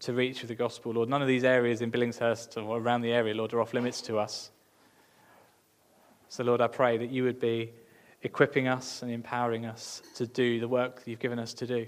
[0.00, 1.08] to reach with the gospel, Lord.
[1.08, 4.18] None of these areas in Billingshurst or around the area, Lord, are off limits to
[4.18, 4.50] us.
[6.28, 7.72] So, Lord, I pray that you would be
[8.22, 11.86] equipping us and empowering us to do the work that you've given us to do.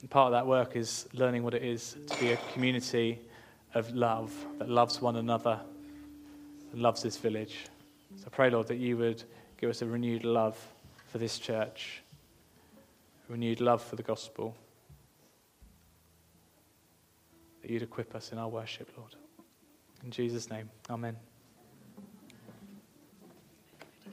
[0.00, 3.20] And part of that work is learning what it is to be a community
[3.74, 5.60] of love that loves one another
[6.72, 7.66] and loves this village.
[8.16, 9.22] So I pray, Lord, that you would
[9.58, 10.56] give us a renewed love
[11.06, 12.02] for this church,
[13.28, 14.54] a renewed love for the gospel.
[17.62, 19.16] That you'd equip us in our worship, Lord.
[20.04, 21.16] In Jesus' name, amen.